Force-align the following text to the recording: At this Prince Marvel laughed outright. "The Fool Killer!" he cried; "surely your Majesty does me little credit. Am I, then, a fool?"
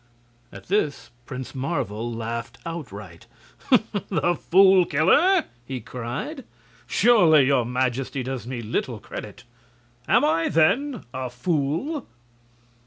At 0.51 0.65
this 0.65 1.11
Prince 1.27 1.53
Marvel 1.53 2.11
laughed 2.11 2.57
outright. 2.65 3.27
"The 3.69 4.35
Fool 4.49 4.83
Killer!" 4.87 5.45
he 5.63 5.79
cried; 5.79 6.43
"surely 6.87 7.45
your 7.45 7.67
Majesty 7.67 8.23
does 8.23 8.47
me 8.47 8.61
little 8.63 8.97
credit. 8.99 9.43
Am 10.07 10.25
I, 10.25 10.49
then, 10.49 11.03
a 11.13 11.29
fool?" 11.29 12.07